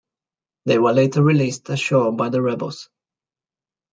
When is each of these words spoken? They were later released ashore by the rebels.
They 0.65 0.79
were 0.79 0.93
later 0.93 1.21
released 1.21 1.69
ashore 1.69 2.11
by 2.11 2.29
the 2.29 2.41
rebels. 2.41 2.89